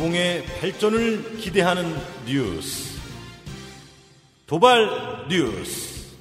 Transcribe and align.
도봉의 0.00 0.46
발전을 0.58 1.36
기대하는 1.36 1.84
뉴스. 2.26 2.98
도발 4.46 5.28
뉴스. 5.28 6.16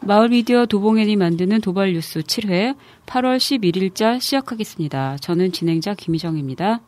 마을 0.00 0.30
미디어 0.30 0.64
도봉엔이 0.64 1.16
만드는 1.16 1.60
도발 1.60 1.92
뉴스 1.92 2.20
7회 2.20 2.74
8월 3.04 3.36
11일자 3.36 4.18
시작하겠습니다. 4.18 5.18
저는 5.18 5.52
진행자 5.52 5.92
김희정입니다. 5.92 6.80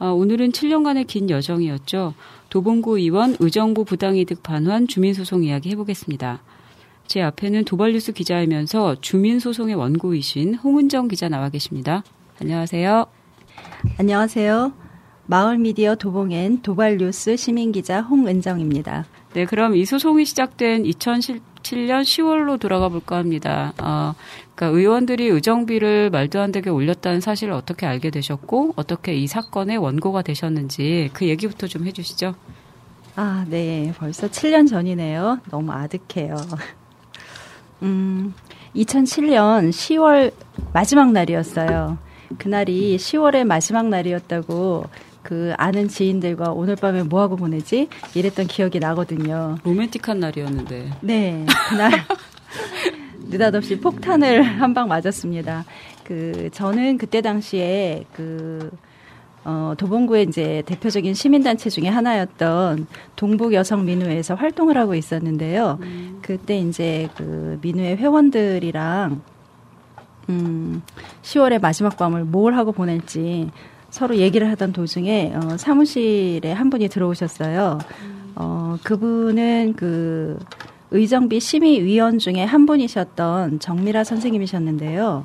어, 0.00 0.12
오늘은 0.12 0.52
7년간의 0.52 1.06
긴 1.06 1.28
여정이었죠. 1.28 2.14
도봉구 2.48 2.98
의원 2.98 3.36
의정부 3.38 3.84
부당이득 3.84 4.42
반환 4.42 4.88
주민소송 4.88 5.44
이야기 5.44 5.70
해보겠습니다. 5.70 6.42
제 7.06 7.20
앞에는 7.20 7.64
도발뉴스 7.66 8.12
기자이면서 8.12 8.96
주민소송의 9.02 9.74
원고이신 9.74 10.54
홍은정 10.54 11.08
기자 11.08 11.28
나와 11.28 11.50
계십니다. 11.50 12.02
안녕하세요. 12.40 13.06
안녕하세요. 13.98 14.72
마을 15.26 15.58
미디어 15.58 15.94
도봉엔 15.94 16.62
도발뉴스 16.62 17.36
시민기자 17.36 18.00
홍은정입니다. 18.00 19.04
네, 19.34 19.44
그럼 19.44 19.76
이 19.76 19.84
소송이 19.84 20.24
시작된 20.24 20.86
2007년 21.62 22.02
10월로 22.02 22.58
돌아가 22.58 22.88
볼까 22.88 23.16
합니다. 23.16 23.72
어, 23.80 24.14
그러니까 24.54 24.78
의원들이 24.78 25.26
의정비를 25.26 26.10
말도 26.10 26.40
안 26.40 26.52
되게 26.52 26.70
올렸다는 26.70 27.20
사실을 27.20 27.52
어떻게 27.52 27.86
알게 27.86 28.10
되셨고 28.10 28.74
어떻게 28.76 29.14
이 29.14 29.26
사건의 29.26 29.76
원고가 29.78 30.22
되셨는지 30.22 31.10
그 31.12 31.26
얘기부터 31.26 31.66
좀 31.66 31.86
해주시죠. 31.86 32.34
아, 33.16 33.44
네, 33.48 33.92
벌써 33.98 34.28
7년 34.28 34.68
전이네요. 34.68 35.40
너무 35.50 35.72
아득해요. 35.72 36.36
음, 37.82 38.34
2007년 38.76 39.70
10월 39.70 40.32
마지막 40.72 41.12
날이었어요. 41.12 41.98
그날이 42.38 42.96
10월의 42.96 43.44
마지막 43.44 43.88
날이었다고 43.88 44.84
그 45.22 45.52
아는 45.56 45.88
지인들과 45.88 46.52
오늘 46.52 46.76
밤에 46.76 47.02
뭐 47.02 47.20
하고 47.20 47.36
보내지? 47.36 47.88
이랬던 48.14 48.46
기억이 48.46 48.78
나거든요. 48.80 49.56
로맨틱한 49.64 50.18
날이었는데. 50.20 50.90
네, 51.02 51.46
그날 51.68 51.92
느닷없이 53.28 53.80
폭탄을 53.80 54.42
한 54.60 54.74
방 54.74 54.88
맞았습니다. 54.88 55.64
그 56.04 56.48
저는 56.52 56.98
그때 56.98 57.20
당시에 57.20 58.04
그 58.14 58.70
어, 59.44 59.72
도봉구의 59.78 60.26
이제 60.28 60.62
대표적인 60.66 61.14
시민단체 61.14 61.70
중에 61.70 61.88
하나였던 61.88 62.86
동북 63.16 63.54
여성 63.54 63.84
민우회에서 63.86 64.34
활동을 64.34 64.76
하고 64.76 64.94
있었는데요. 64.94 65.78
음. 65.80 66.18
그때 66.22 66.58
이제 66.58 67.08
그 67.16 67.58
민우회 67.62 67.96
회원들이랑 67.96 69.22
음, 70.28 70.82
10월의 71.22 71.60
마지막 71.60 71.96
밤을 71.96 72.24
뭘 72.24 72.54
하고 72.54 72.72
보낼지 72.72 73.50
서로 73.90 74.16
얘기를 74.16 74.48
하던 74.50 74.72
도중에 74.72 75.32
어, 75.34 75.56
사무실에 75.56 76.52
한 76.52 76.70
분이 76.70 76.88
들어오셨어요. 76.88 77.78
어, 78.36 78.76
그분은 78.84 79.74
그 79.76 80.38
의정비 80.90 81.40
심의위원 81.40 82.18
중에 82.18 82.44
한 82.44 82.66
분이셨던 82.66 83.60
정미라 83.60 84.04
선생님이셨는데요. 84.04 85.24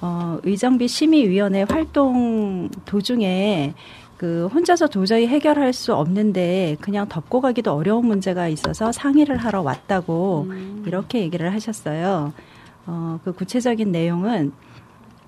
어, 0.00 0.38
의정비 0.42 0.88
심의위원회 0.88 1.64
활동 1.68 2.68
도중에 2.84 3.74
그 4.16 4.48
혼자서 4.54 4.86
도저히 4.86 5.26
해결할 5.26 5.72
수 5.72 5.94
없는데 5.94 6.76
그냥 6.80 7.08
덮고 7.08 7.40
가기도 7.40 7.72
어려운 7.72 8.06
문제가 8.06 8.46
있어서 8.46 8.92
상의를 8.92 9.36
하러 9.36 9.62
왔다고 9.62 10.46
음. 10.48 10.84
이렇게 10.86 11.20
얘기를 11.20 11.52
하셨어요. 11.52 12.32
어, 12.86 13.18
그 13.24 13.32
구체적인 13.32 13.90
내용은 13.90 14.52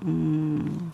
음, 0.04 0.92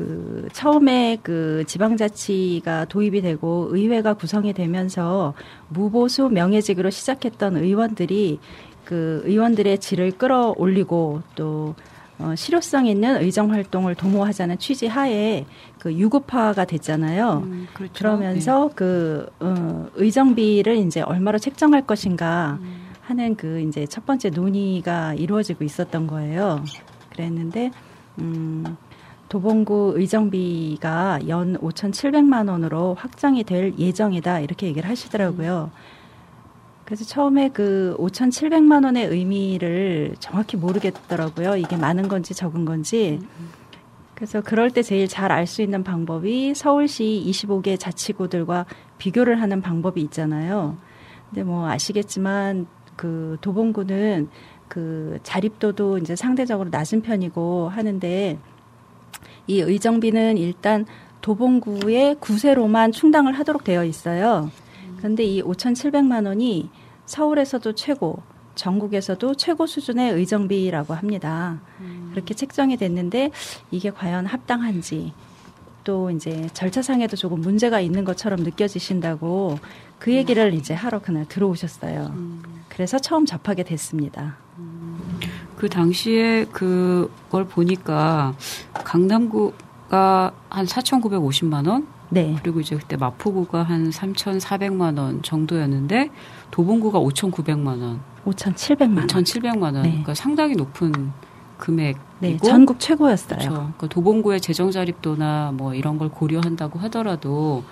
그 0.00 0.48
처음에 0.54 1.18
그 1.22 1.64
지방자치가 1.66 2.86
도입이 2.86 3.20
되고 3.20 3.68
의회가 3.70 4.14
구성이 4.14 4.54
되면서 4.54 5.34
무보수 5.68 6.30
명예직으로 6.30 6.88
시작했던 6.88 7.58
의원들이 7.58 8.38
그 8.84 9.20
의원들의 9.26 9.78
질을 9.78 10.12
끌어올리고 10.12 11.20
또 11.34 11.74
어, 12.18 12.34
실효성 12.34 12.86
있는 12.86 13.22
의정 13.22 13.50
활동을 13.50 13.94
도모하자는 13.94 14.58
취지 14.58 14.86
하에 14.86 15.44
그 15.78 15.92
유급화가 15.92 16.64
됐잖아요. 16.64 17.42
음, 17.44 17.66
그렇죠. 17.74 17.92
그러면서 17.94 18.68
네. 18.68 18.74
그 18.76 19.26
어, 19.40 19.86
의정비를 19.96 20.76
이제 20.78 21.02
얼마로 21.02 21.38
책정할 21.38 21.86
것인가 21.86 22.58
음. 22.62 22.88
하는 23.02 23.36
그 23.36 23.60
이제 23.60 23.86
첫 23.86 24.06
번째 24.06 24.30
논의가 24.30 25.14
이루어지고 25.14 25.64
있었던 25.64 26.06
거예요. 26.06 26.64
그랬는데 27.10 27.70
음 28.18 28.64
도봉구 29.30 29.92
의정비가 29.94 31.20
연 31.28 31.56
5,700만 31.58 32.50
원으로 32.50 32.94
확정이 32.94 33.44
될 33.44 33.72
예정이다 33.78 34.40
이렇게 34.40 34.66
얘기를 34.66 34.90
하시더라고요. 34.90 35.70
그래서 36.84 37.04
처음에 37.04 37.50
그 37.50 37.94
5,700만 38.00 38.84
원의 38.84 39.06
의미를 39.06 40.16
정확히 40.18 40.56
모르겠더라고요. 40.56 41.56
이게 41.56 41.76
많은 41.76 42.08
건지 42.08 42.34
적은 42.34 42.64
건지. 42.64 43.20
그래서 44.16 44.40
그럴 44.40 44.72
때 44.72 44.82
제일 44.82 45.06
잘 45.06 45.30
알 45.30 45.46
수 45.46 45.62
있는 45.62 45.84
방법이 45.84 46.52
서울시 46.56 47.24
25개 47.24 47.78
자치구들과 47.78 48.66
비교를 48.98 49.40
하는 49.40 49.62
방법이 49.62 50.00
있잖아요. 50.02 50.76
근데 51.28 51.44
뭐 51.44 51.68
아시겠지만 51.68 52.66
그 52.96 53.36
도봉구는 53.42 54.28
그 54.66 55.20
자립도도 55.22 55.98
이제 55.98 56.16
상대적으로 56.16 56.70
낮은 56.70 57.02
편이고 57.02 57.68
하는데 57.68 58.38
이 59.46 59.60
의정비는 59.60 60.38
일단 60.38 60.86
도봉구의 61.20 62.16
구세로만 62.20 62.92
충당을 62.92 63.32
하도록 63.38 63.62
되어 63.64 63.84
있어요. 63.84 64.50
그런데 64.98 65.24
이 65.24 65.42
5,700만 65.42 66.26
원이 66.26 66.70
서울에서도 67.06 67.74
최고, 67.74 68.22
전국에서도 68.54 69.34
최고 69.34 69.66
수준의 69.66 70.12
의정비라고 70.12 70.94
합니다. 70.94 71.60
음. 71.80 72.10
그렇게 72.12 72.34
책정이 72.34 72.76
됐는데 72.76 73.30
이게 73.70 73.90
과연 73.90 74.26
합당한지 74.26 75.12
또 75.84 76.10
이제 76.10 76.48
절차상에도 76.52 77.16
조금 77.16 77.40
문제가 77.40 77.80
있는 77.80 78.04
것처럼 78.04 78.40
느껴지신다고 78.40 79.58
그 79.98 80.12
얘기를 80.12 80.52
이제 80.54 80.74
하러 80.74 81.00
그날 81.00 81.26
들어오셨어요. 81.26 82.12
음. 82.14 82.42
그래서 82.68 82.98
처음 82.98 83.26
접하게 83.26 83.62
됐습니다. 83.62 84.36
그 85.60 85.68
당시에 85.68 86.46
그걸 86.46 87.44
보니까 87.44 88.32
강남구가 88.72 90.32
한 90.48 90.64
4,950만 90.64 91.68
원, 91.68 91.86
네. 92.08 92.34
그리고 92.40 92.60
이제 92.60 92.76
그때 92.76 92.96
마포구가 92.96 93.64
한 93.64 93.90
3,400만 93.90 94.98
원 94.98 95.22
정도였는데 95.22 96.08
도봉구가 96.50 96.98
5,900만 96.98 97.82
원, 97.82 98.00
5,700만 98.24 98.96
원, 98.96 99.06
5,700만 99.06 99.62
원, 99.62 99.74
네. 99.82 99.90
그러니까 99.90 100.14
상당히 100.14 100.54
높은 100.54 101.12
금액이고 101.58 102.00
네, 102.20 102.38
전국 102.38 102.80
최고였어요. 102.80 103.38
그렇죠. 103.38 103.50
그러니까 103.50 103.86
도봉구의 103.88 104.40
재정 104.40 104.70
자립도나 104.70 105.52
뭐 105.54 105.74
이런 105.74 105.98
걸 105.98 106.08
고려한다고 106.08 106.78
하더라도 106.78 107.64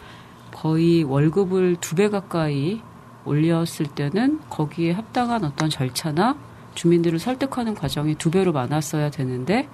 거의 0.52 1.04
월급을 1.04 1.76
두 1.80 1.94
배 1.96 2.10
가까이 2.10 2.82
올렸을 3.24 3.86
때는 3.94 4.40
거기에 4.50 4.92
합당한 4.92 5.42
어떤 5.44 5.70
절차나 5.70 6.36
주민들을 6.74 7.18
설득하는 7.18 7.74
과정이 7.74 8.14
두 8.14 8.30
배로 8.30 8.52
많았어야 8.52 9.10
되는데 9.10 9.68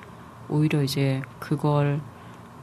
오히려 0.48 0.82
이제 0.82 1.22
그걸 1.38 2.00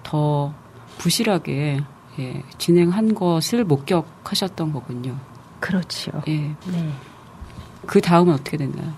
더 0.04 0.54
부실하게 0.98 1.82
예, 2.20 2.44
진행한 2.58 3.16
것을 3.16 3.64
목격하셨던 3.64 4.74
거군요. 4.74 5.18
그렇죠. 5.60 6.12
예. 6.28 6.38
네. 6.38 6.92
그 7.86 8.02
다음은 8.02 8.34
어떻게 8.34 8.58
됐나요? 8.58 8.94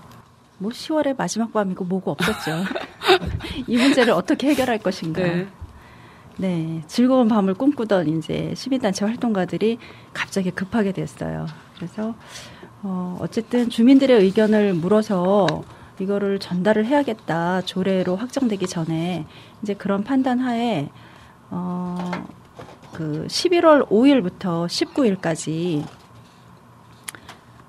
뭐 0.58 0.70
10월의 0.70 1.16
마지막 1.16 1.52
밤이고 1.52 1.84
뭐고 1.84 2.12
없었죠. 2.12 2.64
이 3.66 3.76
문제를 3.76 4.12
어떻게 4.12 4.48
해결할 4.48 4.78
것인가. 4.78 5.22
네. 5.22 5.46
네. 6.36 6.82
즐거운 6.86 7.28
밤을 7.28 7.54
꿈꾸던 7.54 8.08
이제 8.18 8.52
시민단체 8.56 9.04
활동가들이 9.04 9.78
갑자기 10.12 10.50
급하게 10.50 10.92
됐어요. 10.92 11.46
그래서 11.76 12.14
어, 12.86 13.16
어쨌든 13.18 13.70
주민들의 13.70 14.20
의견을 14.20 14.74
물어서 14.74 15.64
이거를 15.98 16.38
전달을 16.38 16.84
해야겠다. 16.84 17.62
조례로 17.62 18.14
확정되기 18.16 18.66
전에 18.66 19.26
이제 19.62 19.72
그런 19.72 20.04
판단 20.04 20.38
하에 20.38 20.90
어, 21.50 21.96
그 22.92 23.26
11월 23.26 23.88
5일부터 23.88 24.66
19일까지 24.66 25.86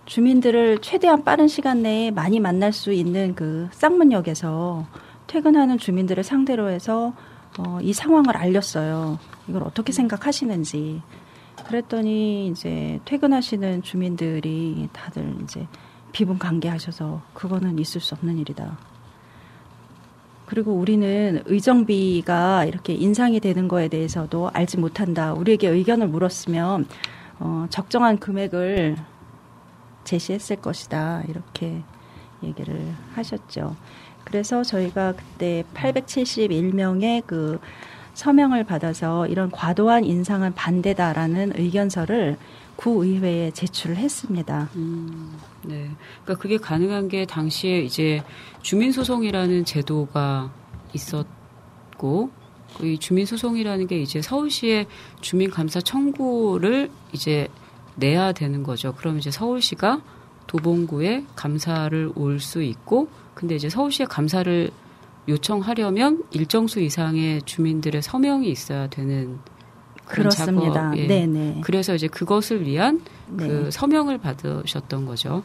주민들을 0.06 0.80
최대한 0.82 1.24
빠른 1.24 1.48
시간 1.48 1.82
내에 1.82 2.12
많이 2.12 2.42
만날 2.42 2.74
수 2.74 2.92
있는 2.92 3.36
그 3.36 3.70
쌍문역에서 3.72 4.86
퇴근하는 5.28 5.78
주민들을 5.78 6.24
상대로 6.26 6.70
해서 6.70 7.14
어, 7.58 7.80
이 7.82 7.94
상황을 7.94 8.36
알렸어요. 8.36 9.18
이걸 9.48 9.64
어떻게 9.64 9.94
생각하시는지. 9.94 11.02
그랬더니 11.68 12.48
이제 12.48 13.00
퇴근하시는 13.06 13.82
주민들이 13.82 14.88
다들 14.94 15.36
이제 15.44 15.68
비분 16.12 16.38
관계하셔서 16.38 17.22
그거는 17.34 17.80
있을 17.80 18.00
수 18.02 18.16
없는 18.16 18.38
일이다. 18.38 18.78
그리고 20.46 20.74
우리는 20.74 21.42
의정비가 21.46 22.66
이렇게 22.66 22.94
인상이 22.94 23.40
되는 23.40 23.68
거에 23.68 23.88
대해서도 23.88 24.52
알지 24.54 24.78
못한다. 24.78 25.34
우리에게 25.34 25.68
의견을 25.68 26.08
물었으면 26.08 26.88
어, 27.40 27.66
적정한 27.70 28.20
금액을 28.20 28.96
제시했을 30.04 30.58
것이다. 30.58 31.24
이렇게 31.28 31.82
얘기를 32.44 32.94
하셨죠. 33.16 33.76
그래서 34.24 34.64
저희가 34.64 35.14
그때 35.14 35.64
871명의 35.74 37.24
그 37.26 37.60
서명을 38.16 38.64
받아서 38.64 39.28
이런 39.28 39.52
과도한 39.52 40.06
인상은 40.06 40.56
반대다라는 40.56 41.54
의견서를 41.56 42.38
구의회에 42.78 43.52
제출을 43.52 43.98
했습니다. 43.98 44.70
음, 44.76 45.38
네. 45.64 45.90
그러니까 46.24 46.42
그게 46.42 46.58
가능한 46.58 47.08
게 47.08 47.26
당시에 47.26 47.82
이제 47.82 48.24
주민소송이라는 48.64 49.66
제도가 49.66 50.52
있었고, 50.94 52.32
이 52.82 52.98
주민소송이라는 52.98 53.88
게 53.88 54.02
이제 54.02 54.22
서울시의 54.22 54.88
주민감사 55.22 55.80
청구를 55.80 56.90
이제 57.14 57.48
내야 57.96 58.34
되는 58.34 58.64
거죠. 58.64 58.94
그럼 58.96 59.18
이제 59.18 59.32
서울시가 59.32 60.02
도봉구에 60.48 61.26
감사를 61.36 62.12
올 62.16 62.40
수 62.40 62.62
있고, 62.62 63.08
근데 63.34 63.56
이제 63.56 63.70
서울시에 63.70 64.06
감사를 64.06 64.72
요청하려면 65.28 66.24
일정 66.32 66.68
수 66.68 66.80
이상의 66.80 67.42
주민들의 67.44 68.02
서명이 68.02 68.50
있어야 68.50 68.88
되는 68.88 69.40
그렇습니다. 70.06 70.74
작업, 70.74 70.98
예. 70.98 71.08
네네. 71.08 71.62
그래서 71.64 71.96
이제 71.96 72.08
그것을 72.08 72.66
위한 72.66 73.02
네. 73.28 73.48
그 73.48 73.70
서명을 73.72 74.20
받으셨던 74.20 75.06
거죠. 75.06 75.44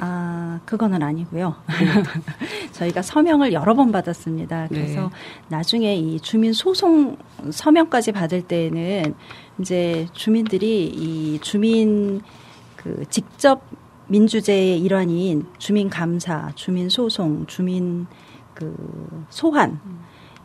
아, 0.00 0.58
그거는 0.64 1.02
아니고요. 1.02 1.54
네. 1.68 2.02
저희가 2.72 3.02
서명을 3.02 3.52
여러 3.52 3.74
번 3.74 3.92
받았습니다. 3.92 4.66
그래서 4.68 5.02
네. 5.02 5.08
나중에 5.48 5.94
이 5.96 6.18
주민 6.20 6.52
소송 6.52 7.16
서명까지 7.50 8.12
받을 8.12 8.42
때에는 8.42 9.14
이제 9.60 10.08
주민들이 10.12 10.86
이 10.86 11.38
주민 11.40 12.20
그 12.76 13.04
직접 13.08 13.62
민주제의 14.08 14.80
일환인 14.80 15.46
주민 15.58 15.88
감사, 15.88 16.50
주민 16.56 16.88
소송, 16.88 17.46
주민 17.46 18.06
그 18.54 19.26
소환 19.30 19.80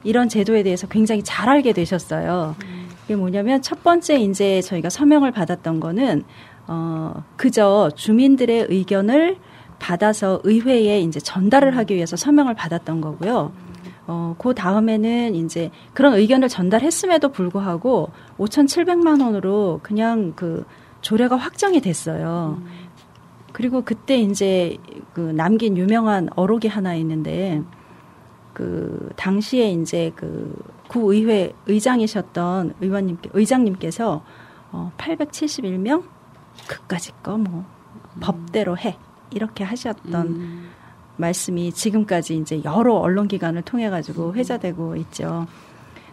이런 0.03 0.29
제도에 0.29 0.63
대해서 0.63 0.87
굉장히 0.87 1.23
잘 1.23 1.49
알게 1.49 1.73
되셨어요. 1.73 2.55
이게 3.05 3.15
뭐냐면 3.15 3.61
첫 3.61 3.83
번째 3.83 4.19
이제 4.19 4.61
저희가 4.61 4.89
서명을 4.89 5.31
받았던 5.31 5.79
거는 5.79 6.23
어 6.67 7.23
그저 7.37 7.91
주민들의 7.95 8.67
의견을 8.69 9.37
받아서 9.79 10.41
의회에 10.43 11.01
이제 11.01 11.19
전달을 11.19 11.75
하기 11.77 11.95
위해서 11.95 12.15
서명을 12.15 12.53
받았던 12.53 13.01
거고요. 13.01 13.51
어, 14.07 14.35
그 14.39 14.53
다음에는 14.53 15.35
이제 15.35 15.71
그런 15.93 16.15
의견을 16.15 16.49
전달했음에도 16.49 17.29
불구하고 17.29 18.09
5,700만 18.37 19.23
원으로 19.23 19.79
그냥 19.83 20.33
그 20.35 20.65
조례가 21.01 21.35
확정이 21.35 21.79
됐어요. 21.79 22.59
그리고 23.53 23.83
그때 23.83 24.17
이제 24.17 24.77
그 25.13 25.21
남긴 25.21 25.77
유명한 25.77 26.29
어록이 26.35 26.67
하나 26.67 26.95
있는데 26.95 27.61
그 28.53 29.09
당시에 29.15 29.71
이제 29.71 30.11
그 30.15 30.55
구의회 30.87 31.53
의장이셨던 31.67 32.75
의원님께 32.81 33.29
의장님께서 33.33 34.23
어 34.71 34.91
871명 34.97 36.03
그까짓 36.67 37.21
거뭐 37.23 37.39
음. 37.39 37.65
법대로 38.19 38.77
해 38.77 38.97
이렇게 39.31 39.63
하셨던 39.63 40.27
음. 40.27 40.69
말씀이 41.17 41.71
지금까지 41.71 42.37
이제 42.37 42.61
여러 42.63 42.95
언론기관을 42.95 43.61
통해 43.63 43.89
가지고 43.89 44.29
음. 44.29 44.35
회자되고 44.35 44.95
있죠. 44.97 45.47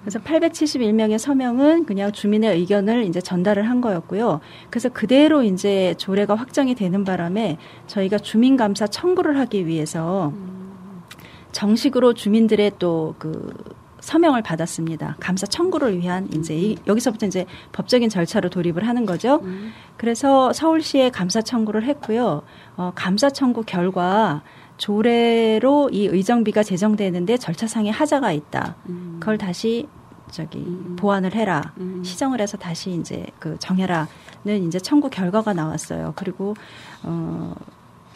그래서 0.00 0.20
871명의 0.20 1.18
서명은 1.18 1.84
그냥 1.84 2.12
주민의 2.12 2.56
의견을 2.58 3.04
이제 3.04 3.20
전달을 3.20 3.68
한 3.68 3.80
거였고요. 3.80 4.40
그래서 4.70 4.88
그대로 4.88 5.42
이제 5.42 5.94
조례가 5.98 6.36
확정이 6.36 6.76
되는 6.76 7.02
바람에 7.04 7.58
저희가 7.88 8.18
주민감사 8.18 8.86
청구를 8.86 9.36
하기 9.40 9.66
위해서 9.66 10.32
정식으로 11.56 12.12
주민들의 12.12 12.72
또그 12.78 13.54
서명을 14.00 14.42
받았습니다. 14.42 15.16
감사 15.18 15.46
청구를 15.46 15.98
위한 15.98 16.28
이제 16.34 16.54
이, 16.54 16.76
여기서부터 16.86 17.24
이제 17.24 17.46
법적인 17.72 18.10
절차로 18.10 18.50
돌입을 18.50 18.86
하는 18.86 19.06
거죠. 19.06 19.40
음. 19.42 19.72
그래서 19.96 20.52
서울시에 20.52 21.08
감사 21.08 21.40
청구를 21.40 21.84
했고요. 21.84 22.42
어, 22.76 22.92
감사 22.94 23.30
청구 23.30 23.62
결과 23.62 24.42
조례로 24.76 25.88
이 25.92 26.06
의정비가 26.06 26.62
제정되는데 26.62 27.38
절차상의 27.38 27.90
하자가 27.90 28.32
있다. 28.32 28.76
음. 28.90 29.16
그걸 29.18 29.38
다시 29.38 29.88
저기 30.30 30.58
음. 30.58 30.96
보완을 30.96 31.34
해라. 31.34 31.72
음. 31.78 32.04
시정을 32.04 32.42
해서 32.42 32.58
다시 32.58 32.90
이제 32.90 33.24
그 33.38 33.56
정해라는 33.58 34.66
이제 34.66 34.78
청구 34.78 35.08
결과가 35.08 35.54
나왔어요. 35.54 36.12
그리고 36.16 36.54
어 37.02 37.54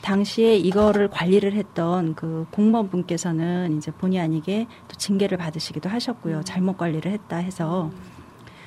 당시에 0.03 0.57
이거를 0.57 1.09
관리를 1.09 1.53
했던 1.53 2.15
그 2.15 2.47
공무원분께서는 2.53 3.77
이제 3.77 3.91
본의 3.91 4.19
아니게 4.21 4.67
또 4.89 4.97
징계를 4.97 5.39
받으시기도 5.39 5.89
하셨고요. 5.89 6.39
음. 6.39 6.45
잘못 6.45 6.77
관리를 6.77 7.13
했다 7.13 7.37
해서 7.37 7.91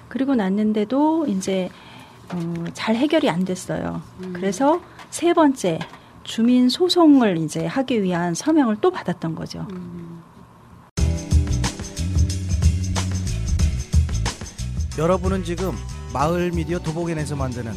그리고 0.08 0.36
났는데도 0.36 1.26
이제 1.28 1.70
어, 2.32 2.64
잘 2.74 2.96
해결이 2.96 3.30
안 3.30 3.46
됐어요. 3.46 4.02
음. 4.22 4.34
그래서 4.34 4.80
세 5.10 5.34
번째 5.34 5.80
주민 6.24 6.70
소송을 6.70 7.38
이제 7.38 7.66
하기 7.66 8.04
위한 8.04 8.34
서명을 8.34 8.78
또 8.80 8.92
받았던 8.92 9.36
거죠. 9.36 9.68
음. 9.72 10.22
여러분은 14.98 15.44
지금 15.44 15.74
마을 16.14 16.52
미디어 16.52 16.78
도봉엔에서 16.78 17.36
만드는 17.36 17.74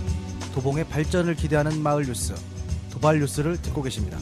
도봉의 0.54 0.88
발전을 0.88 1.34
기대하는 1.34 1.82
마을 1.82 2.04
뉴스 2.04 2.34
도발 2.96 3.18
뉴스를 3.18 3.60
듣고 3.60 3.82
계십니다. 3.82 4.16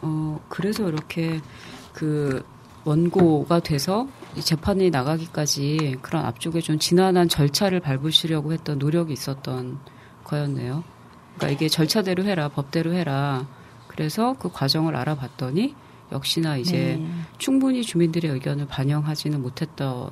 어, 0.00 0.40
그래서 0.48 0.88
이렇게 0.88 1.40
그 1.92 2.44
원고가 2.84 3.58
돼서 3.60 4.06
재판이 4.38 4.90
나가기까지 4.90 5.96
그런 6.02 6.24
앞쪽에 6.24 6.60
좀 6.60 6.78
지난한 6.78 7.28
절차를 7.28 7.80
밟으시려고 7.80 8.52
했던 8.52 8.78
노력이 8.78 9.12
있었던 9.12 9.80
거였네요. 10.22 10.84
그러니까 11.36 11.48
이게 11.48 11.68
절차대로 11.68 12.22
해라, 12.24 12.48
법대로 12.48 12.92
해라. 12.92 13.48
그래서 13.88 14.34
그 14.38 14.52
과정을 14.52 14.94
알아봤더니 14.94 15.74
역시나 16.12 16.58
이제 16.58 16.98
네. 17.00 17.08
충분히 17.38 17.82
주민들의 17.82 18.30
의견을 18.30 18.66
반영하지는 18.68 19.42
못했던 19.42 20.10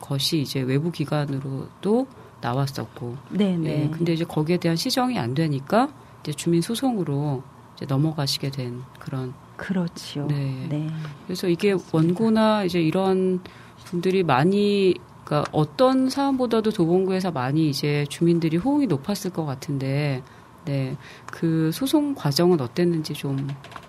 것이 0.00 0.40
이제 0.40 0.60
외부 0.60 0.90
기관으로도 0.90 2.06
나왔었고. 2.40 3.16
네, 3.30 3.56
네. 3.56 3.84
예, 3.84 3.90
근데 3.90 4.12
이제 4.12 4.24
거기에 4.24 4.58
대한 4.58 4.76
시정이 4.76 5.18
안 5.18 5.34
되니까 5.34 5.88
이제 6.22 6.32
주민 6.32 6.62
소송으로 6.62 7.42
이제 7.76 7.86
넘어가시게 7.86 8.50
된 8.50 8.82
그런. 8.98 9.34
그렇죠. 9.56 10.26
네. 10.26 10.66
네. 10.68 10.88
그래서 11.26 11.48
이게 11.48 11.74
원고나 11.92 12.64
이제 12.64 12.80
이런 12.80 13.40
분들이 13.84 14.22
많이 14.22 14.94
그러니까 15.24 15.50
어떤 15.52 16.08
사안보다도 16.08 16.70
도봉구에서 16.70 17.32
많이 17.32 17.68
이제 17.68 18.06
주민들이 18.08 18.56
호응이 18.56 18.86
높았을 18.86 19.30
것 19.30 19.44
같은데, 19.44 20.22
네. 20.64 20.96
그 21.26 21.70
소송 21.72 22.14
과정은 22.14 22.60
어땠는지 22.62 23.12
좀 23.12 23.48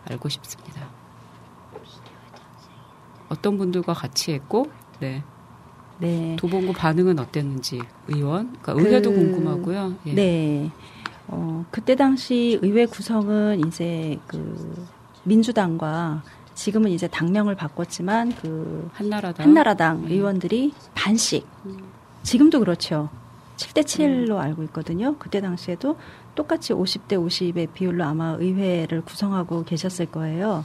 알고 0.10 0.28
싶습니다. 0.28 0.90
어떤 3.30 3.58
분들과 3.58 3.94
같이 3.94 4.34
했고, 4.34 4.70
네. 5.00 5.24
네. 6.00 6.36
도봉구 6.38 6.74
반응은 6.74 7.20
어땠는지 7.20 7.82
의원, 8.08 8.56
그러니까 8.62 8.74
의회도 8.74 9.12
그, 9.12 9.18
궁금하고요. 9.18 9.96
예. 10.08 10.14
네. 10.14 10.72
어, 11.28 11.66
그때 11.70 11.96
당시 11.96 12.58
의회 12.62 12.86
구성은 12.86 13.68
이제 13.68 14.18
그 14.26 14.88
민주당과 15.24 16.24
지금은 16.56 16.92
이제 16.92 17.08
당명을 17.08 17.56
바꿨지만 17.56 18.36
그 18.42 18.90
한나라당, 18.94 19.46
한나라당 19.46 20.06
네. 20.06 20.16
의원들이 20.16 20.74
반씩 20.96 21.46
음. 21.66 21.78
지금도 22.24 22.60
그렇죠. 22.60 23.10
7대 23.58 23.84
7로 23.84 24.32
음. 24.32 24.38
알고 24.38 24.64
있거든요. 24.64 25.16
그때 25.20 25.42
당시에도 25.42 25.98
똑같이 26.36 26.74
50대 26.74 27.14
50의 27.14 27.74
비율로 27.74 28.04
아마 28.04 28.36
의회를 28.40 29.02
구성하고 29.02 29.64
계셨을 29.66 30.08
거예요. 30.08 30.64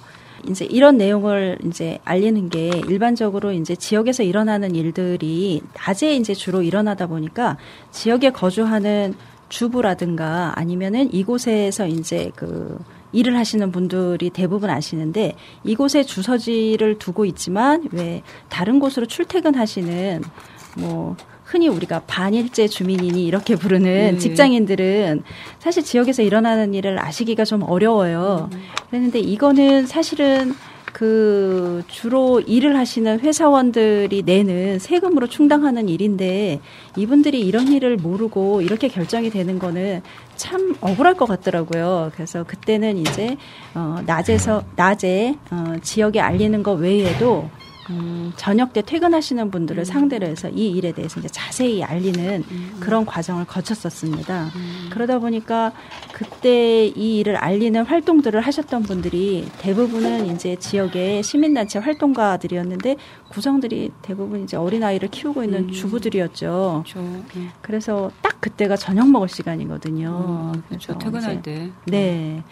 이제 0.49 0.65
이런 0.65 0.97
내용을 0.97 1.59
이제 1.67 1.99
알리는 2.05 2.49
게 2.49 2.71
일반적으로 2.89 3.53
이제 3.53 3.75
지역에서 3.75 4.23
일어나는 4.23 4.75
일들이 4.75 5.63
낮에 5.75 6.15
이제 6.17 6.35
주로 6.35 6.63
일어나다 6.63 7.07
보니까 7.07 7.57
지역에 7.91 8.31
거주하는 8.31 9.15
주부라든가 9.49 10.53
아니면은 10.57 11.13
이곳에서 11.13 11.87
이제 11.87 12.31
그 12.35 12.79
일을 13.13 13.37
하시는 13.37 13.71
분들이 13.71 14.31
대부분 14.31 14.71
아시는데 14.71 15.35
이곳에 15.63 16.03
주소지를 16.03 16.99
두고 16.99 17.25
있지만 17.27 17.89
왜 17.93 18.23
다른 18.49 18.81
곳으로 18.81 19.07
출퇴근하시는 19.07 20.23
뭐 20.79 21.17
흔히 21.45 21.69
우리가 21.69 22.03
반일제 22.07 22.69
주민이니 22.69 23.25
이렇게 23.25 23.55
부르는 23.55 24.13
네. 24.13 24.19
직장인들은 24.19 25.23
사실 25.59 25.85
지역에서 25.85 26.23
일어나는 26.23 26.75
일을 26.75 26.99
아시기가 26.99 27.45
좀 27.45 27.63
어려워요. 27.63 28.51
그런데 28.91 29.19
이거는 29.21 29.87
사실은 29.87 30.55
그 30.95 31.83
주로 31.89 32.41
일을 32.41 32.79
하시는 32.79 33.19
회사원들이 33.19 34.23
내는 34.25 34.79
세금으로 34.79 35.27
충당하는 35.27 35.89
일인데 35.89 36.61
이분들이 36.97 37.41
이런 37.41 37.67
일을 37.73 37.97
모르고 37.97 38.63
이렇게 38.63 38.87
결정이 38.87 39.31
되는 39.31 39.59
거는 39.59 40.03
참 40.37 40.77
억울할 40.81 41.15
것 41.15 41.27
같더라고요. 41.27 42.13
그래서 42.15 42.45
그때는 42.45 42.97
이제 42.97 43.37
어 43.75 43.99
낮에서 44.07 44.63
낮에 44.77 45.35
어 45.51 45.75
지역에 45.83 46.21
알리는 46.21 46.63
것 46.63 46.75
외에도 46.75 47.51
음, 47.91 48.33
저녁 48.37 48.73
때 48.73 48.83
퇴근하시는 48.83 49.51
분들을 49.51 49.85
상대로 49.85 50.27
해서 50.27 50.49
이 50.49 50.71
일에 50.71 50.93
대해서 50.93 51.21
이제 51.21 51.29
자세히 51.29 51.83
알리는 51.83 52.45
그런 52.81 53.05
과정을 53.05 53.45
거쳤었습니다. 53.45 54.51
그러다 54.91 55.19
보니까 55.19 55.73
그때 56.13 56.87
이 56.87 57.19
일을 57.19 57.37
알리는 57.37 57.85
활동들을 57.85 58.41
하셨던 58.41 58.85
분들이 58.85 59.49
대부분은 59.59 60.27
이제 60.27 60.57
지역의 60.57 61.23
시민단체 61.23 61.79
활동가들이었는데 61.79 62.97
구성들이 63.29 63.91
대부분 64.03 64.45
이제 64.45 64.57
어린아이를 64.57 65.11
키우고 65.11 65.45
있는 65.45 65.65
음. 65.65 65.73
주부들이었죠. 65.73 66.85
그렇죠. 66.87 67.01
네. 67.35 67.49
그래서 67.63 68.11
딱 68.23 68.41
그때가 68.41 68.77
저녁 68.77 69.11
먹을 69.11 69.29
시간이거든요. 69.29 70.53
음, 70.55 70.63
그렇죠. 70.69 70.97
퇴근할 70.99 71.33
이제 71.35 71.43
때. 71.43 71.71
네. 71.87 72.43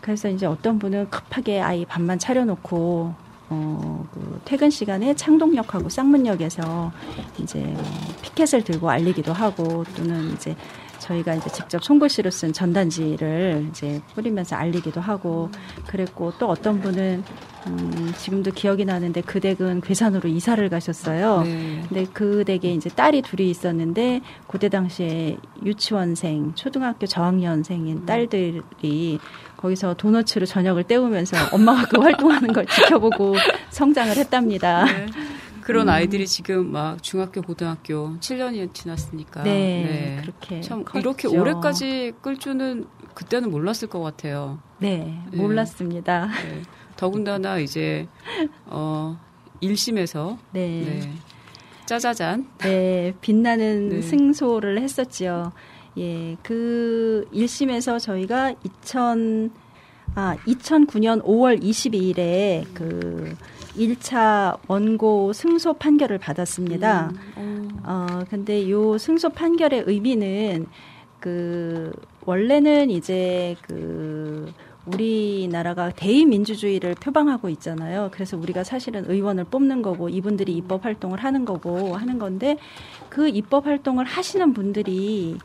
그래서 0.00 0.28
이제 0.28 0.46
어떤 0.46 0.78
분은 0.78 1.10
급하게 1.10 1.60
아이 1.60 1.84
밥만 1.84 2.18
차려놓고 2.18 3.14
어, 3.48 4.06
그 4.12 4.40
퇴근 4.44 4.70
시간에 4.70 5.14
창동역하고 5.14 5.88
쌍문역에서 5.88 6.92
이제 7.38 7.76
피켓을 8.22 8.64
들고 8.64 8.90
알리기도 8.90 9.32
하고 9.32 9.84
또는 9.96 10.32
이제 10.32 10.56
저희가 11.02 11.34
이제 11.34 11.50
직접 11.50 11.82
손글씨로 11.82 12.30
쓴 12.30 12.52
전단지를 12.52 13.66
이제 13.70 14.00
뿌리면서 14.14 14.56
알리기도 14.56 15.00
하고 15.00 15.50
그랬고 15.86 16.32
또 16.38 16.48
어떤 16.48 16.80
분은 16.80 17.24
음, 17.66 18.12
지금도 18.16 18.52
기억이 18.52 18.84
나는데 18.84 19.20
그 19.20 19.40
댁은 19.40 19.82
괴산으로 19.82 20.28
이사를 20.28 20.68
가셨어요. 20.68 21.42
네. 21.42 21.82
근데 21.88 22.06
그 22.12 22.44
댁에 22.44 22.72
이제 22.72 22.88
딸이 22.90 23.22
둘이 23.22 23.50
있었는데 23.50 24.20
그때 24.48 24.68
당시에 24.68 25.36
유치원생, 25.64 26.54
초등학교 26.54 27.06
저학년생인 27.06 28.06
딸들이 28.06 29.18
거기서 29.56 29.94
도너츠로 29.94 30.46
저녁을 30.46 30.84
때우면서 30.84 31.36
엄마가 31.52 31.86
그 31.86 32.00
활동하는 32.00 32.52
걸 32.52 32.66
지켜보고 32.66 33.36
성장을 33.70 34.16
했답니다. 34.16 34.84
네. 34.84 35.06
그런 35.62 35.88
음. 35.88 35.92
아이들이 35.92 36.26
지금 36.26 36.72
막 36.72 37.02
중학교, 37.02 37.40
고등학교 37.40 38.16
7년이 38.18 38.74
지났으니까. 38.74 39.42
네, 39.42 40.18
그렇게 40.20 40.60
참 40.60 40.84
컸죠. 40.84 40.98
이렇게 40.98 41.28
오래까지 41.28 42.14
끌 42.20 42.36
줄은 42.36 42.86
그때는 43.14 43.50
몰랐을 43.50 43.88
것 43.88 44.00
같아요. 44.00 44.58
네, 44.78 45.18
네. 45.30 45.36
몰랐습니다. 45.36 46.26
네. 46.26 46.62
더군다나 46.96 47.58
이제 47.58 48.08
어 48.66 49.18
1심에서 49.62 50.38
네. 50.52 51.00
네. 51.00 51.12
짜자잔 51.86 52.48
네, 52.58 53.14
빛나는 53.20 53.88
네. 53.88 54.02
승소를 54.02 54.80
했었지요. 54.80 55.52
예, 55.98 56.36
그 56.42 57.28
1심에서 57.32 58.00
저희가 58.00 58.54
2000, 58.64 59.50
아, 60.14 60.36
2009년 60.46 61.22
5월 61.22 61.62
22일에 61.62 62.64
그 62.72 63.36
1차 63.76 64.58
원고 64.68 65.32
승소 65.32 65.74
판결을 65.74 66.18
받았습니다. 66.18 67.12
음, 67.38 67.70
어, 67.84 68.06
근데 68.28 68.68
요 68.70 68.98
승소 68.98 69.30
판결의 69.30 69.84
의미는 69.86 70.66
그 71.20 71.92
원래는 72.24 72.90
이제 72.90 73.56
그 73.62 74.52
우리나라가 74.84 75.90
대의민주주의를 75.90 76.96
표방하고 76.96 77.48
있잖아요. 77.50 78.10
그래서 78.12 78.36
우리가 78.36 78.64
사실은 78.64 79.04
의원을 79.08 79.44
뽑는 79.44 79.80
거고 79.82 80.08
이분들이 80.08 80.56
입법 80.56 80.84
활동을 80.84 81.20
하는 81.22 81.44
거고 81.44 81.96
하는 81.96 82.18
건데 82.18 82.58
그 83.08 83.28
입법 83.28 83.66
활동을 83.66 84.04
하시는 84.04 84.52
분들이 84.52 85.38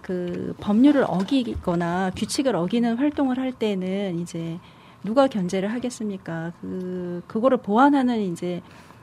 그 0.00 0.54
법률을 0.60 1.04
어기거나 1.08 2.12
규칙을 2.14 2.54
어기는 2.54 2.96
활동을 2.96 3.38
할 3.38 3.52
때는 3.52 4.20
이제 4.20 4.58
누가 5.04 5.26
견제를 5.28 5.72
하겠습니까? 5.72 6.52
그 6.60 7.22
그거를 7.26 7.58
보완하는 7.58 8.20
이제 8.20 8.62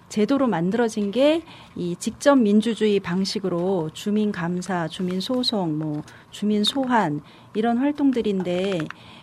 제도로 0.10 0.48
만들어진 0.48 1.12
게 1.12 1.41
이 1.75 1.96
직접 1.98 2.36
민주주의 2.36 3.00
방식으로 3.00 3.91
주민 3.93 4.31
감사, 4.31 4.88
주민 4.88 5.22
소송, 5.22 5.77
뭐 5.77 6.01
주민 6.31 6.63
소환 6.63 7.22
이런 7.53 7.77
활동들인데 7.77 8.79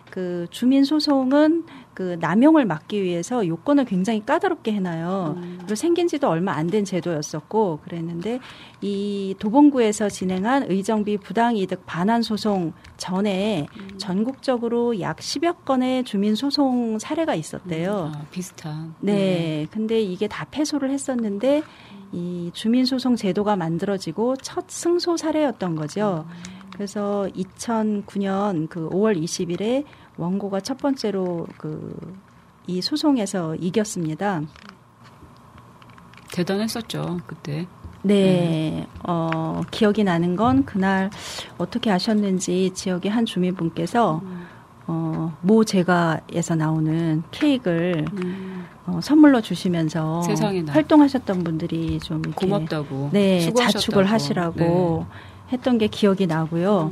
그 0.09 0.47
주민 0.49 0.83
소송은 0.85 1.65
그 1.93 2.17
남용을 2.21 2.65
막기 2.65 3.03
위해서 3.03 3.45
요건을 3.45 3.83
굉장히 3.83 4.25
까다롭게 4.25 4.71
해놔요. 4.71 5.37
그리고 5.57 5.75
생긴 5.75 6.07
지도 6.07 6.29
얼마 6.29 6.53
안 6.53 6.69
된 6.69 6.85
제도였었고 6.85 7.79
그랬는데 7.83 8.39
이 8.81 9.35
도봉구에서 9.39 10.09
진행한 10.09 10.69
의정비 10.69 11.17
부당이득 11.17 11.85
반환 11.85 12.21
소송 12.21 12.73
전에 12.97 13.65
전국적으로 13.97 14.99
약 15.01 15.17
10여 15.17 15.65
건의 15.65 16.03
주민 16.03 16.35
소송 16.35 16.99
사례가 16.99 17.35
있었대요. 17.35 18.11
아, 18.13 18.21
비슷한. 18.31 18.93
네. 18.99 19.67
근데 19.71 19.99
이게 20.01 20.27
다 20.27 20.45
패소를 20.49 20.91
했었는데 20.91 21.63
이 22.11 22.49
주민 22.53 22.85
소송 22.85 23.15
제도가 23.15 23.55
만들어지고 23.55 24.37
첫 24.37 24.65
승소 24.67 25.17
사례였던 25.17 25.75
거죠. 25.75 26.25
그래서 26.79 27.27
2009년 27.35 28.69
그 28.69 28.87
5월 28.87 29.21
20일에 29.21 29.83
원고가 30.15 30.61
첫 30.61 30.77
번째로 30.77 31.45
그 31.57 31.93
이 32.69 32.81
소송에서 32.83 33.55
이겼습니다. 33.55 34.43
대단했었죠 36.31 37.19
그때. 37.25 37.65
네, 38.03 38.85
어, 39.03 39.61
기억이 39.71 40.03
나는 40.03 40.35
건 40.35 40.63
그날 40.65 41.09
어떻게 41.57 41.89
아셨는지 41.89 42.71
지역의 42.75 43.09
한 43.11 43.25
주민분께서 43.25 44.21
어, 44.85 45.37
모 45.41 45.63
제가에서 45.65 46.55
나오는 46.55 47.23
케이크를 47.31 48.05
음, 48.13 48.67
어, 48.85 48.99
선물로 49.01 49.41
주시면서. 49.41 50.21
활동하셨던 50.67 51.43
분들이 51.43 51.99
좀 51.99 52.21
고맙다고. 52.21 53.09
네, 53.11 53.39
수고하셨다고. 53.39 53.79
자축을 53.79 54.05
하시라고 54.05 55.07
했던 55.51 55.77
게 55.77 55.87
기억이 55.87 56.27
나고요. 56.27 56.91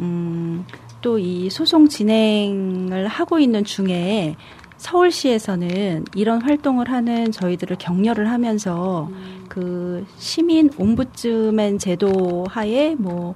음, 0.00 0.64
또 1.02 1.18
이 1.18 1.50
소송 1.50 1.88
진행을 1.88 3.06
하고 3.06 3.38
있는 3.38 3.64
중에 3.64 4.34
서울시에서는 4.76 6.04
이런 6.14 6.42
활동을 6.42 6.90
하는 6.90 7.30
저희들을 7.32 7.76
격려를 7.78 8.30
하면서 8.30 9.08
그 9.48 10.04
시민 10.18 10.70
옴부츠맨 10.76 11.78
제도 11.78 12.44
하에 12.50 12.94
뭐 12.96 13.34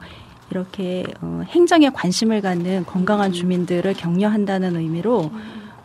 이렇게 0.50 1.05
어, 1.23 1.43
행정에 1.47 1.91
관심을 1.91 2.41
갖는 2.41 2.85
건강한 2.87 3.33
주민들을 3.33 3.95
격려한다는 3.95 4.77
의미로 4.77 5.31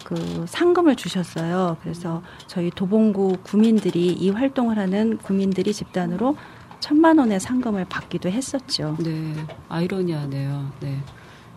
그 0.03 0.45
상금을 0.47 0.95
주셨어요. 0.95 1.77
그래서 1.81 2.21
저희 2.47 2.69
도봉구 2.71 3.37
구민들이 3.43 4.07
이 4.07 4.29
활동을 4.31 4.77
하는 4.77 5.17
구민들이 5.17 5.71
집단으로 5.71 6.35
천만 6.79 7.17
원의 7.17 7.39
상금을 7.39 7.85
받기도 7.85 8.29
했었죠. 8.29 8.97
네, 8.99 9.33
아이러니하네요. 9.69 10.71
네. 10.79 10.97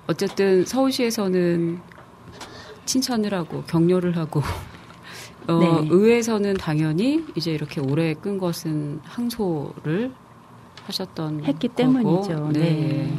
어쨌든 0.06 0.64
서울시에서는 0.64 1.80
칭찬을 2.86 3.34
하고 3.34 3.62
격려를 3.64 4.16
하고 4.16 4.42
어, 5.46 5.58
네. 5.58 5.88
의회에서는 5.90 6.54
당연히 6.54 7.24
이제 7.34 7.52
이렇게 7.52 7.80
오래 7.80 8.14
끈 8.14 8.38
것은 8.38 9.00
항소를 9.04 10.12
하셨던 10.84 11.44
했기 11.44 11.68
거고. 11.68 11.76
때문이죠. 11.76 12.50
네. 12.52 12.60
네. 12.60 13.18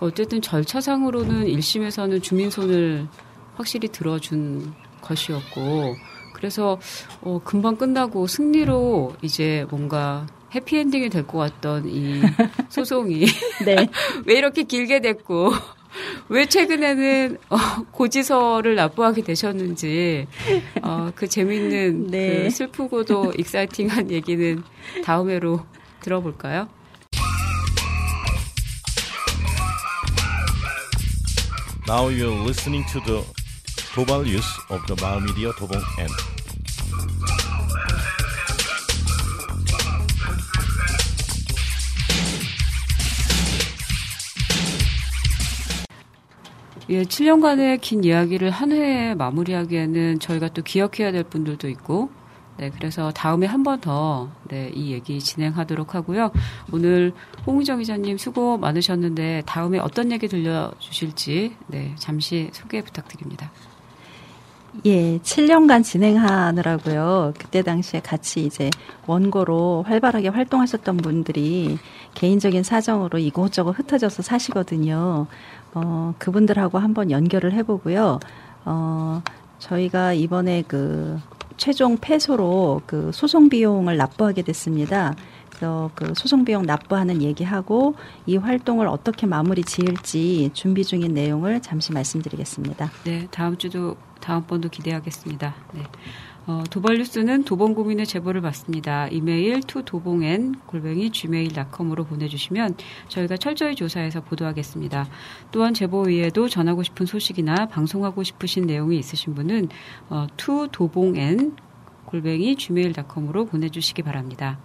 어쨌든 0.00 0.40
절차상으로는 0.40 1.46
1심에서는 1.46 2.22
주민 2.22 2.50
손을 2.50 3.06
확실히 3.54 3.88
들어준 3.88 4.72
것이었고 5.00 5.94
그래서 6.34 6.78
어, 7.20 7.40
금방 7.44 7.76
끝나고 7.76 8.26
승리로 8.26 9.14
이제 9.22 9.66
뭔가 9.70 10.26
해피엔딩이 10.54 11.08
될 11.08 11.26
것 11.26 11.38
같던 11.38 11.88
이 11.88 12.20
소송이 12.68 13.26
네. 13.64 13.88
왜 14.26 14.34
이렇게 14.38 14.64
길게 14.64 15.00
됐고 15.00 15.52
왜 16.28 16.46
최근에는 16.46 17.38
어, 17.50 17.56
고지서를 17.90 18.74
납부하게 18.76 19.22
되셨는지 19.22 20.26
어, 20.82 21.10
그 21.14 21.28
재밌는 21.28 22.06
네. 22.08 22.42
그 22.44 22.50
슬프고도 22.50 23.34
exciting한 23.38 24.10
얘기는 24.10 24.62
다음 25.04 25.30
회로 25.30 25.64
들어볼까요? 26.00 26.68
Now 31.88 32.08
you're 32.08 32.42
listening 32.44 32.84
to 32.92 33.00
the 33.04 33.22
도발 33.94 34.24
뉴스 34.24 34.46
of 34.70 34.80
the 34.86 34.96
마을 35.02 35.20
미디 35.22 35.44
예, 46.92 47.04
7년간의 47.04 47.80
긴 47.80 48.04
이야기를 48.04 48.50
한 48.50 48.70
회에 48.70 49.14
마무리하기에는 49.14 50.18
저희가 50.18 50.48
또 50.48 50.60
기억해야 50.62 51.10
될 51.10 51.22
분들도 51.24 51.66
있고, 51.70 52.10
네, 52.58 52.70
그래서 52.70 53.10
다음에 53.12 53.46
한 53.46 53.62
번 53.62 53.80
더, 53.80 54.30
네, 54.48 54.70
이 54.74 54.92
얘기 54.92 55.18
진행하도록 55.18 55.94
하고요. 55.94 56.30
오늘 56.70 57.14
홍희정 57.46 57.78
기자님 57.78 58.18
수고 58.18 58.58
많으셨는데, 58.58 59.42
다음에 59.46 59.78
어떤 59.78 60.12
얘기 60.12 60.28
들려주실지, 60.28 61.56
네, 61.68 61.94
잠시 61.96 62.50
소개 62.52 62.82
부탁드립니다. 62.82 63.50
예, 64.86 65.18
7년간 65.18 65.84
진행하느라고요. 65.84 67.34
그때 67.38 67.62
당시에 67.62 68.00
같이 68.00 68.46
이제 68.46 68.70
원고로 69.06 69.84
활발하게 69.86 70.28
활동하셨던 70.28 70.96
분들이 70.96 71.78
개인적인 72.14 72.62
사정으로 72.62 73.18
이곳저곳 73.18 73.78
흩어져서 73.78 74.22
사시거든요. 74.22 75.26
어, 75.74 76.14
그분들하고 76.18 76.78
한번 76.78 77.10
연결을 77.10 77.52
해보고요. 77.52 78.18
어, 78.64 79.22
저희가 79.58 80.14
이번에 80.14 80.64
그 80.66 81.20
최종 81.58 81.98
패소로 81.98 82.80
그 82.86 83.10
소송 83.12 83.50
비용을 83.50 83.98
납부하게 83.98 84.42
됐습니다. 84.42 85.14
그래서 85.50 85.90
그 85.94 86.14
소송 86.16 86.44
비용 86.44 86.64
납부하는 86.64 87.22
얘기하고 87.22 87.94
이 88.26 88.36
활동을 88.36 88.88
어떻게 88.88 89.26
마무리 89.26 89.62
지을지 89.62 90.50
준비 90.54 90.82
중인 90.82 91.12
내용을 91.12 91.60
잠시 91.60 91.92
말씀드리겠습니다. 91.92 92.90
네, 93.04 93.28
다음 93.30 93.56
주도 93.58 93.96
다음번도 94.22 94.70
기대하겠습니다. 94.70 95.54
네. 95.74 95.82
어, 96.46 96.64
도벌뉴스는 96.70 97.44
도봉구민의 97.44 98.06
제보를 98.06 98.40
받습니다. 98.40 99.06
이메일 99.08 99.60
투도봉엔 99.60 100.56
골뱅이 100.66 101.10
gmail.com으로 101.10 102.04
보내주시면 102.04 102.76
저희가 103.08 103.36
철저히 103.36 103.76
조사해서 103.76 104.22
보도하겠습니다. 104.22 105.08
또한 105.52 105.72
제보 105.72 106.02
외에도 106.02 106.48
전하고 106.48 106.82
싶은 106.82 107.06
소식이나 107.06 107.66
방송하고 107.66 108.24
싶으신 108.24 108.66
내용이 108.66 108.98
있으신 108.98 109.34
분은 109.34 109.68
어, 110.08 110.26
투도봉엔 110.36 111.56
골뱅이 112.06 112.56
gmail.com으로 112.56 113.46
보내주시기 113.46 114.02
바랍니다. 114.02 114.58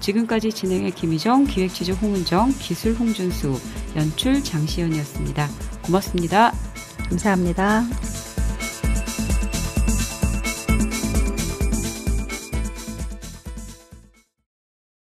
지금까지 0.00 0.52
진행의 0.52 0.92
김희정, 0.92 1.44
기획지주 1.44 1.94
홍은정, 1.94 2.50
기술 2.60 2.94
홍준수, 2.94 3.54
연출 3.96 4.42
장시연이었습니다. 4.42 5.48
고맙습니다. 5.84 6.52
감사합니다. 7.08 8.17